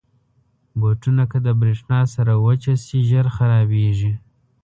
[0.79, 4.13] بوټونه که د برېښنا سره وچه شي، ژر خرابېږي.